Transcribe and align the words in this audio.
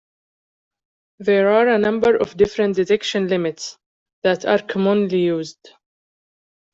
There 1.19 1.49
are 1.49 1.67
a 1.67 1.77
number 1.77 2.15
of 2.17 2.35
different 2.35 2.75
"detection 2.75 3.27
limits" 3.27 3.77
that 4.23 4.45
are 4.45 4.57
commonly 4.57 5.25
used. 5.25 5.75